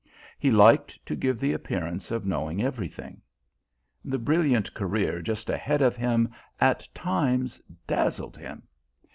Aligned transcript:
He 0.39 0.49
liked 0.49 0.97
to 1.05 1.15
give 1.15 1.39
the 1.39 1.53
appearance 1.53 2.09
of 2.09 2.25
knowing 2.25 2.59
everything. 2.59 3.21
The 4.03 4.17
brilliant 4.17 4.73
career 4.73 5.21
just 5.21 5.47
ahead 5.47 5.83
of 5.83 5.95
him 5.95 6.29
at 6.59 6.87
times 6.95 7.61
dazzled 7.85 8.35
him. 8.37 8.63